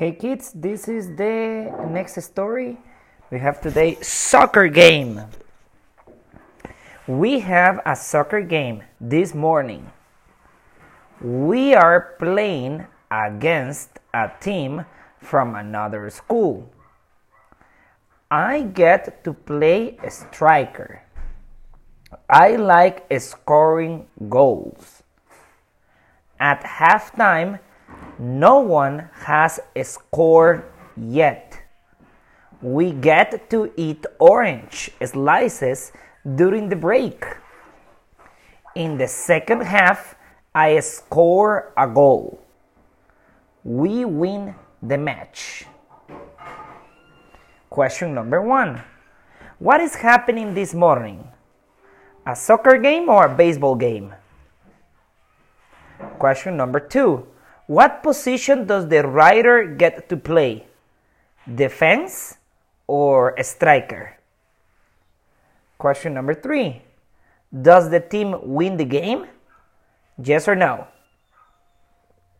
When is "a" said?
7.84-7.94, 14.14-14.32, 20.02-20.10, 41.78-41.88, 52.26-52.36, 53.24-53.34